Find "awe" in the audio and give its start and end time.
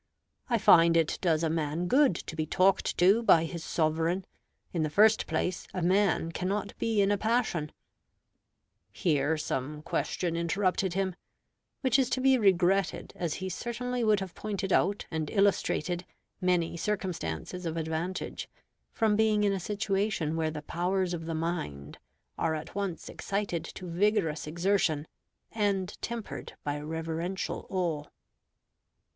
27.69-28.05